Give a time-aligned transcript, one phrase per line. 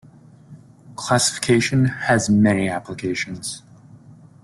[0.95, 3.61] Classification has many applications.